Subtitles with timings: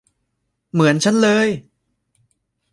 [0.73, 1.47] เหมือนฉันเลย!